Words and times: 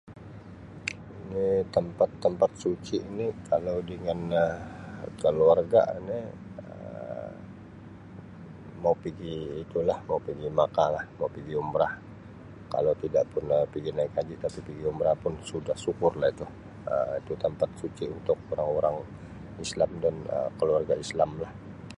Ni 1.31 1.43
tempat 1.75 2.09
tempat 2.23 2.51
suci 2.63 2.97
ni 3.17 3.25
kalau 3.49 3.77
dengan 3.89 4.19
Um 4.41 5.11
keluarga 5.23 5.81
ni 6.07 6.19
Um 6.65 7.33
mau 8.81 8.95
pigi 9.03 9.35
itu 9.63 9.77
lah 9.89 9.97
mau 10.07 10.19
pigi 10.27 10.47
Makkah 10.59 10.87
lah 10.95 11.03
mau 11.19 11.29
pigi 11.35 11.53
Umrah 11.63 11.93
kalau 12.73 12.93
tidak 13.01 13.23
pun 13.31 13.43
Um 13.55 13.65
pigi 13.73 13.91
naik 13.93 14.15
haji 14.17 14.33
kasi 14.43 14.59
pigi 14.67 14.83
Umrah 14.91 15.15
pun 15.23 15.33
sudah 15.51 15.75
syukur 15.85 16.11
lah 16.21 16.29
tu 16.41 16.47
Um 16.93 17.13
tu 17.27 17.33
tempat 17.43 17.69
suci 17.81 18.03
untuk 18.17 18.37
orang 18.57 18.67
orang 18.77 18.95
islam 19.65 19.91
dan 20.03 20.15
Um 20.35 20.49
keluarga 20.59 20.93
islam 21.05 21.29
lah 21.45 21.51